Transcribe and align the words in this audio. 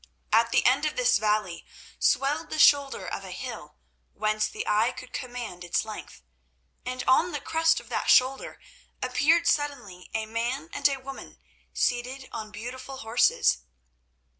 At 0.33 0.49
the 0.51 0.65
end 0.65 0.83
of 0.85 0.95
this 0.95 1.19
valley 1.19 1.63
swelled 1.99 2.49
the 2.49 2.57
shoulder 2.57 3.05
of 3.05 3.23
a 3.23 3.29
hill 3.29 3.75
whence 4.13 4.47
the 4.47 4.65
eye 4.67 4.89
could 4.89 5.13
command 5.13 5.63
its 5.63 5.85
length, 5.85 6.23
and 6.83 7.03
on 7.07 7.33
the 7.33 7.39
crest 7.39 7.79
of 7.79 7.89
that 7.89 8.09
shoulder 8.09 8.59
appeared 9.03 9.45
suddenly 9.45 10.09
a 10.15 10.25
man 10.25 10.71
and 10.73 10.89
a 10.89 10.97
woman, 10.97 11.37
seated 11.71 12.27
on 12.31 12.49
beautiful 12.49 12.97
horses. 13.05 13.59